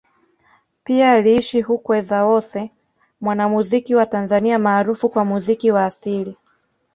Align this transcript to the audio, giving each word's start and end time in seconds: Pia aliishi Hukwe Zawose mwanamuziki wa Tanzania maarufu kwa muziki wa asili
Pia 0.83 1.11
aliishi 1.11 1.61
Hukwe 1.61 2.01
Zawose 2.01 2.71
mwanamuziki 3.21 3.95
wa 3.95 4.05
Tanzania 4.05 4.59
maarufu 4.59 5.09
kwa 5.09 5.25
muziki 5.25 5.71
wa 5.71 5.85
asili 5.85 6.37